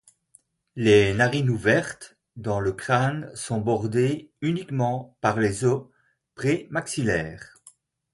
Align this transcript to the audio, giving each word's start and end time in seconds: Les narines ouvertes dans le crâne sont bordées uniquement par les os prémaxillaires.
Les 0.75 1.13
narines 1.13 1.51
ouvertes 1.51 2.17
dans 2.35 2.59
le 2.59 2.71
crâne 2.73 3.29
sont 3.35 3.61
bordées 3.61 4.31
uniquement 4.41 5.15
par 5.21 5.39
les 5.39 5.63
os 5.63 5.89
prémaxillaires. 6.33 7.57